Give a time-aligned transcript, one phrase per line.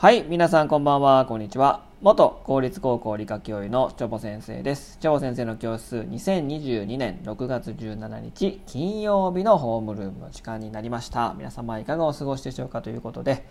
[0.00, 1.82] はい、皆さんこんばんは、こんにちは。
[2.02, 4.96] 元公立高校理科教諭のチョボ先生です。
[5.00, 11.34] チョボ先生の教室、2022年6月17日金曜日のホームルームの時間になりました。
[11.36, 13.44] 皆様いかがお過ごしでしょうかということで、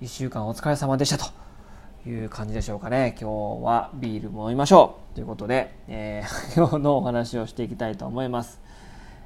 [0.00, 1.26] 1週間お疲れ様でしたと
[2.08, 3.14] いう感じでしょうかね。
[3.20, 8.62] 今日はビールも飲みましょうということで、えー 今日のお話をしていきたいと思います。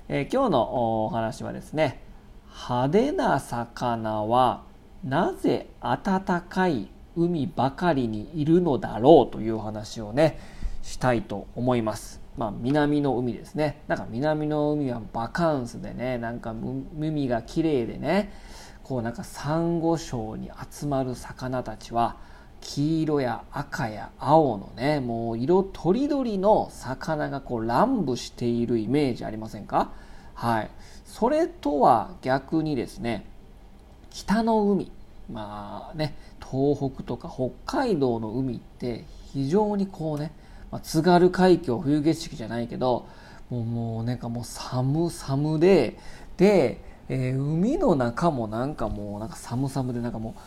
[0.09, 2.02] えー今日のお話はですね、
[2.48, 4.66] 派手な魚は
[5.05, 10.38] なぜ暖かい海ばかりにいるのだろうという話をね
[10.83, 12.21] したいと思います。
[12.37, 13.83] まあ南の海ですね。
[13.88, 16.55] なんか南の海はバカンスでね、なんか
[16.99, 18.32] 海が綺麗でね、
[18.85, 22.16] こうなんかサンゴ礁に集まる魚たちは
[22.60, 29.90] 黄色や赤や青のね、もう色とりどりの魚がこう乱舞しているイメージありませんか？
[30.35, 30.71] はい。
[31.05, 33.27] それとは逆にですね、
[34.24, 34.91] 北の海。
[35.30, 40.33] まあね東北とか北海道の海って非常にこうね、
[40.71, 43.07] まあ、津軽海峡冬景色じゃないけど
[43.51, 45.99] もうもうなんかもう寒寒で
[46.39, 46.80] で、
[47.11, 50.41] えー海の中もなんかもうなんか寒寒でなんかもう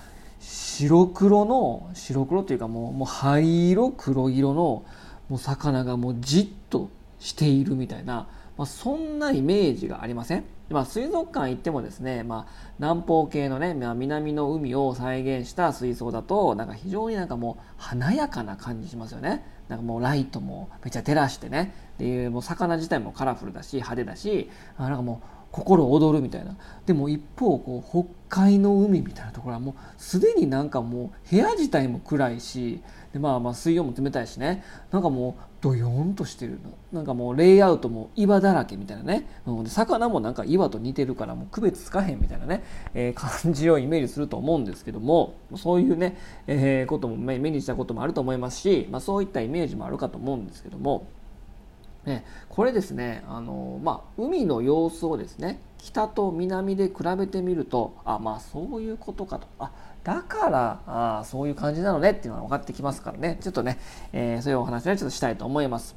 [0.44, 4.84] 白黒の白黒っていうかもうもう灰色黒色の
[5.30, 8.28] もう魚がもうじっとしているみたいな、
[8.58, 10.44] まあ、そんなイメージがありません？
[10.72, 19.46] まあ、水族館行ってもですね、まあ、南方系のね、まあ、南の海を再現した水槽だとなんか非常になんかもう華やかな感じしますよね。
[19.68, 21.74] なんかもうライトもめっちゃ照らしてね。
[21.96, 26.56] っていうもう魚自体もカラフルだし派手だしあなんかもう心躍るみたいな。
[26.86, 27.90] でも一方こう
[28.30, 32.82] 北海の海みたいなところはもうすでになんかもう部屋自体も暗いし
[33.12, 34.64] でまあまあ水温も冷たいしね。
[34.92, 36.72] なんかもうドヨーンとしてるの。
[36.92, 46.18] なんかもうレイアウトも岩だらけみたいなね、うん、で魚もなんか岩と似てるからもう区別つかへんみたいなね、えー感じをイメージすると思うんですけどもそういうね、
[46.48, 51.08] えーことも目にしたこともあると思いますし、まあ、そういったイメージもあるかと思うんですけども
[52.06, 59.72] ね、これですねあの、まあ、海の様子をですね北と南で比べてみるとあまあそういうことかとあ
[60.04, 63.78] だからあそういう感じなのねっていうのが分かってきますからねちょっとね、
[64.14, 65.96] えーそういうお話をちょっとしたいと思います。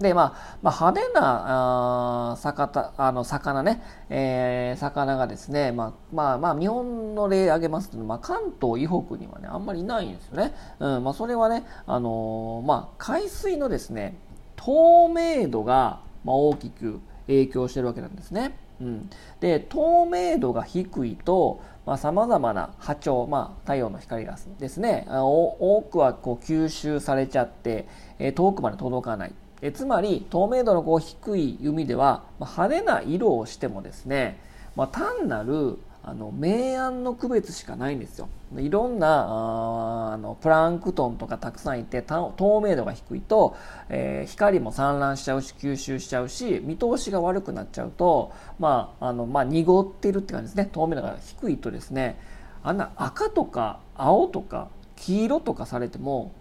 [0.00, 3.80] でまあ、まあ、派手なあ魚あの魚ね、
[4.10, 10.52] えー魚がですね、まあまあまあ、日本の例挙げますと、まあ、関東以北にはねあんまりいないんですよね。
[10.80, 14.18] うんまあ、それはね、あのーまあ、海水のですね
[14.56, 18.58] 透明度がま大きく影響してるわけなんですね。
[18.80, 19.10] うん、
[19.40, 21.62] で透明度が低いと
[21.96, 27.86] さまざ、まな波長、まあ、太陽の光がですねあお多くはこう吸収されちゃって、
[28.18, 29.32] えー遠くまで届かない
[29.62, 34.40] えつまり透明度のこう低い海では、まあ、派手な色をしてもですね、
[34.76, 38.28] まあ、単なるあの明暗の区別しかないんですよ。
[38.58, 43.56] いろんなあのプランクトンとかたくさんいて透明度が低いと、
[43.88, 50.68] えー光も散乱しちゃうし吸収しちゃうし見通しが悪くなっちゃうと、まああのまあ、濁ってるって感じですね。
[50.70, 52.18] 透明度が低いとですね
[52.62, 56.32] あんな赤とか青とか黄色とかされても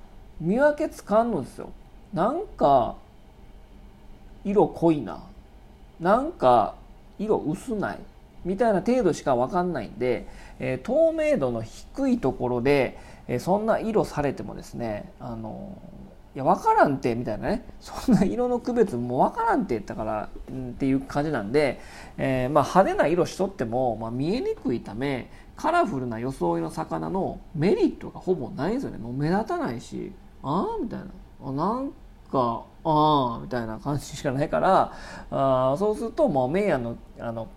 [0.41, 1.71] 見分けつかんのですよ。
[2.13, 2.95] なんか
[4.43, 5.23] 色濃いな。
[6.01, 6.75] なんか
[7.17, 7.99] 色薄ない。
[8.45, 10.27] みたいな程度しか分かんないんで、
[10.59, 15.77] え透明度の低いところで、えそんな色されてもですねあの
[16.35, 21.79] いや分からんてみたいなねそんな色の区別も分からんてだから、ん、っていう感じなんで、
[22.17, 28.97] えーまあ、派手な色しとっても、まあ、見えにくいためカラフルな装いの魚のメリットがほぼないんですよね。
[28.97, 30.11] もう目立たないし
[30.41, 31.05] ああみたいな。
[31.45, 31.91] あなん
[32.31, 34.93] かああみたいな感じしかないから
[35.29, 37.47] あそうするともうメイヤのあの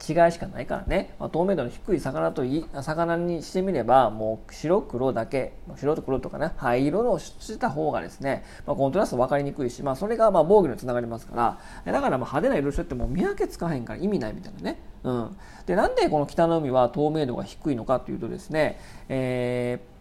[0.00, 11.36] 違いしかないからね、まあ、透明度の低い魚とい魚にしてみればもう白黒だけ白と黒とかね灰色のした方がですね、まあ、コントラスト分かりにくいし、まあ、それがま防御につながりますか
[11.84, 11.92] ら。
[11.92, 15.36] だからま派手な色してってもう見分けつかへんから意味ないみたいなね、うん、
[15.66, 18.78] でなんでこの北の海は透明度が低いのかというとですね、
[19.08, 19.98] えー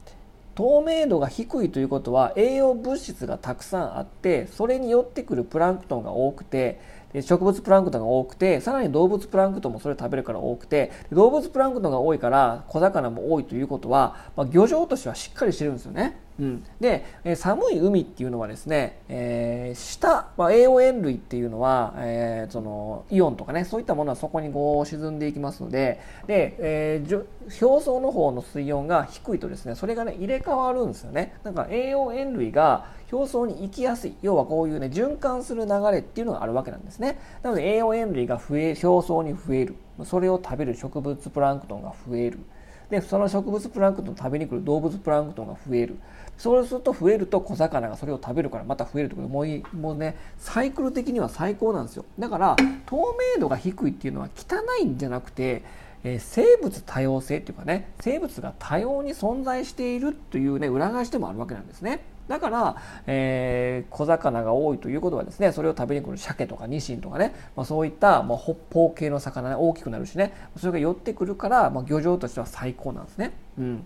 [0.57, 6.81] 透明度が低いということは栄養物質がたくさんあってそれに寄ってくるプランクトンが多くて
[7.13, 16.17] で植物プランクトンが多くてさらに動物プランクトンもそれを食べるから多くてで動物プランクトンが多いから小魚も多いということは、まあ、漁場としてはしっかりしてるんですよね。
[16.39, 27.25] うん、で、えー寒い海っていうのはですね、えー下、まあ、栄養塩類っていうのは、えーそのイオンとかねそういったものはそこにこう沈んでいきますのでで、えー
[27.61, 34.15] 表層の方の水温が低いとですねそれがね入れ替わるんですよねだから栄養塩類が表層に行きやすい。
[34.21, 37.19] 要はこういうね循環する流れっていうのがあるわけなんですね。
[37.43, 39.75] なので栄養塩類が増え表層に増える。
[40.03, 42.39] それを食べる植物プランクトンが増える。
[42.89, 45.97] でその植物プランクトンを食べに来る動物プランクトンが増える。
[46.37, 52.05] そうすると増えると小魚がそれを食べるからまた増えるというももうねサイクル的には最高なんですよ。
[52.19, 52.55] だから
[52.85, 55.63] 透明度が低いっていうのは汚いんじゃなくて
[56.03, 62.01] え生物多様性っていうかね生物が多様に存在しているというね裏返しでもあるわけなんですね。
[62.27, 62.75] だから、
[63.05, 73.33] えー、小魚が多いということはですねそれを食べに来る鮭とかニシンとかね、まあ、そういった、まあ、北方系の魚ね大きくなるしねそれが寄ってくるから、まあ、漁場としては最高なんですね。
[73.57, 73.83] うん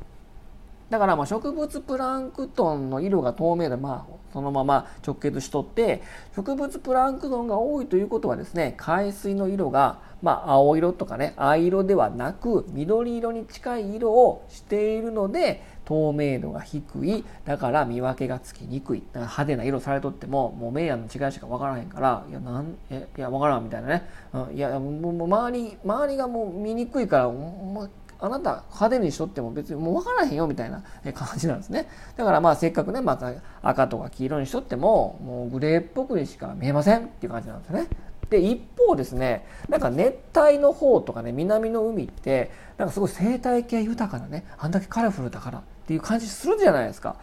[0.91, 6.03] だからまあ植物プランクトンの色が透明で、まあ、そのまま直結しとって
[6.35, 27.89] 植物プランクトンが多いということはですね海水の色が、まあ、青色とかね藍色ではなく緑色に近い色をしているので透明度が低いだから見分けがつきにくいだから派手な色されとってももう明暗の違いしか分からへんからいやなんえいや分からんみたいなね、うん、いやもう周り周りがもう見にくいから、ま
[28.23, 31.87] あなた派手にしとっても別にもう分からへんよみたいな感じなんですね。
[32.15, 33.33] だからまあせっかくね、また
[33.63, 37.87] 赤とか黄色にしとっても、もうグレーっぽくにしか見えませんっていう感じなんですね。
[38.31, 47.17] で、一方ですね、なんか熱帯の方とかね、南の海って、なんかすごい生態系豊かなね、あんだけカラフルだからっていう感じするじゃないですか。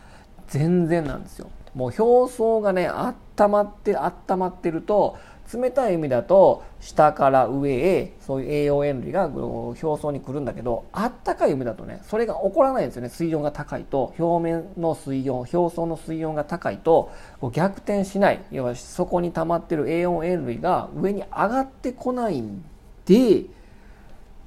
[0.49, 1.49] 全然なんですよ。
[1.75, 5.17] もう表層がね、あったまって、あったまってると、
[5.53, 13.09] 冷たい海だと下から上へそういう栄養塩類が表層に来るんだけどあったかい海だとねそれが起こらないんですよね。
[13.09, 14.15] 水温が高いと。
[14.19, 17.11] 表面の水温表層の水温が高いと
[17.53, 18.41] 逆転しない。
[18.51, 22.65] 要はそこに溜まってる栄養塩類が上に上がってこないん
[23.07, 23.47] で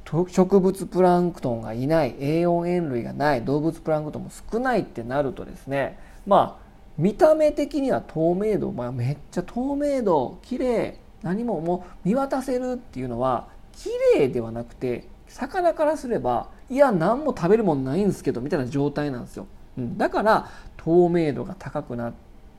[0.06, 2.15] 植物プランクトンがいない。
[2.19, 3.44] 栄養塩類がない。
[3.44, 6.61] 動物プランクトンも少ないってなるとですねまあ
[6.98, 19.48] 見た目的には透明度、まあ、めっちゃ透明度綺麗何ももう見渡せるっていうのは綺麗ではなくて魚からすればいや何も食べるもんないんですけどみたいな状態なんですよ、
[19.78, 22.14] うん、だから透明度が高くなっ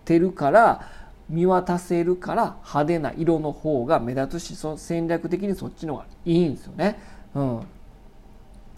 [0.04, 0.88] てるから
[1.28, 6.98] 見渡せるから派手な色の方が目立つしそ戦略的にそっちの方がいいんですよね、
[7.34, 7.60] うん、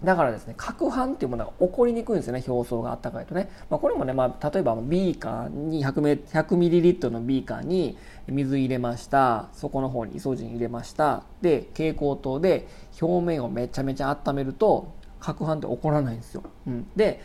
[0.05, 3.49] だからですね、攪拌っていうものが起こりにくいんですよね、表層があったかいとね。
[3.69, 7.97] まあ、これもね、まあ、例えばビーカーに 100, 100ミリリットルのビーカーに
[8.27, 9.49] 水入れました。
[9.53, 11.23] そこの方にイソジン入れました。
[11.41, 12.67] で、蛍光灯で
[13.01, 16.43] 表面をめちゃめちゃ温めると、攪拌って起こらないんですよ。
[16.67, 17.19] うん、で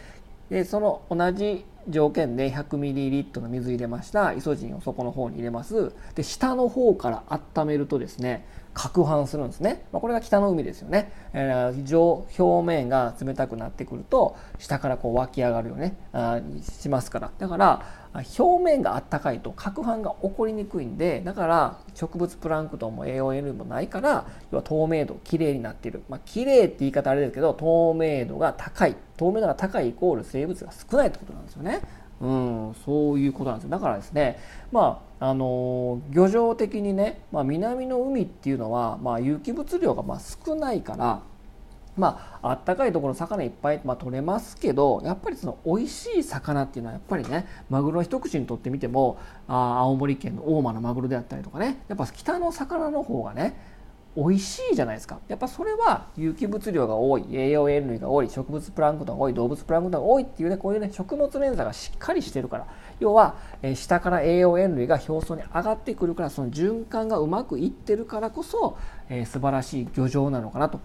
[0.48, 17.30] で、その同じ条件で 100ml の水入れましたイソジンをそこの方に入れますで下の方から温めるとですね攪拌するんですね、まあ、これが北の海ですよね、えー、上表面が冷たくなってくると下からこう湧き上がるよねあしますから。
[17.38, 17.82] だから
[18.12, 26.02] 表面があったかいと攪拌が起こりにくいんでだから植物プランクトンも栄養塩類もないから要は透明度きれいになっている。
[26.08, 28.96] まあ綺麗って言い方あれですけど透明度が高い。
[29.16, 31.82] 透明度が高いイコール生物が少ないってことなんですよね。
[32.20, 33.70] うん、そういうことなんですよ。
[33.70, 34.38] だからですね
[34.72, 41.22] まああの漁場的にね、まあ、南の海っていうのは、まあ、有機物量がまあ少ないから
[41.96, 49.18] まあ、あったかいところ魚いっぱい、まあ、取れますけどやっぱりその美味しい魚っていうのはやっぱりねマグロ一口にとってみても
[49.48, 53.54] あ青森県の大間のマグロであったりとかねやっぱ北の魚の方がね
[54.16, 55.20] 美味しいじゃないですか。
[55.28, 62.66] やっぱそれは有機物量が多い栄養塩類が多い植物プランクトンが多い動物プランクトンが多いっていうねこういうね食物連鎖がしっかりしてるから。
[62.98, 68.76] 要は、え、下から栄養塩類が表層に上がってくるからその循環がうまくいってるからこそ、
[69.08, 70.80] えー、素晴らしい漁場なのかなと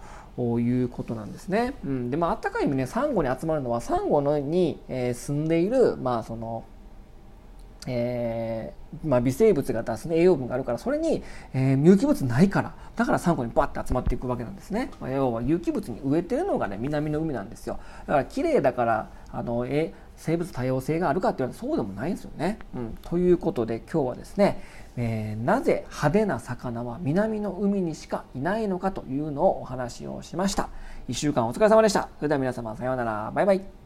[0.60, 1.74] いうことなんですね。
[1.84, 6.64] うん、でまああったかい意味ねサンゴに集まるのはサンゴのに、えー、住んでいるまあその
[7.88, 11.24] えー、まあ、微生物が出す、ね、栄養分があるからそれに、
[11.54, 17.80] えー、有機物ないからだからサンゴにバッて集まっていくわけなんですね、まあ、要は有機物に植えてるのがね南の海なんですよ。
[18.08, 24.62] だから綺麗だからあのえ生物多様性があるかって言われるとそうでもないんですよね、うん、ということで今日はですね、
[24.96, 30.70] えー、なぜ派手な魚は南の海にしかいないのかというのをお話をしました。
[31.10, 32.10] 1週間お疲れ様でした。
[32.18, 33.32] それでは皆様さようなら。
[33.36, 33.85] バイバイ。